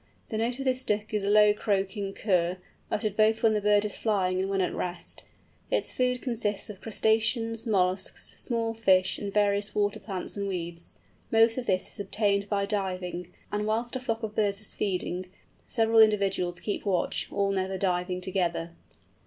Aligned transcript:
The 0.29 0.39
note 0.39 0.57
of 0.57 0.65
this 0.65 0.83
Duck 0.83 1.13
is 1.13 1.23
a 1.23 1.29
low 1.29 1.53
croaking 1.53 2.13
kurr, 2.15 2.57
uttered 2.89 3.15
both 3.15 3.43
when 3.43 3.53
the 3.53 3.61
bird 3.61 3.85
is 3.85 3.97
flying 3.97 4.39
and 4.39 4.49
when 4.49 4.59
at 4.59 4.73
rest. 4.73 5.21
Its 5.69 5.93
food 5.93 6.23
consists 6.23 6.71
of 6.71 6.81
crustaceans, 6.81 7.67
molluscs, 7.67 8.33
small 8.35 8.73
fishes, 8.73 9.23
and 9.23 9.31
various 9.31 9.75
water 9.75 9.99
plants 9.99 10.35
and 10.35 10.47
weeds. 10.47 10.95
Most 11.31 11.59
of 11.59 11.67
this 11.67 11.87
is 11.87 11.99
obtained 11.99 12.49
by 12.49 12.65
diving; 12.65 13.31
and 13.51 13.67
whilst 13.67 13.95
a 13.95 13.99
flock 13.99 14.23
of 14.23 14.33
birds 14.35 14.59
is 14.59 14.73
feeding, 14.73 15.27
several 15.67 15.99
individuals 15.99 16.59
keep 16.61 16.83
watch, 16.83 17.27
all 17.31 17.51
never 17.51 17.77
diving 17.77 18.21
together. 18.21 18.73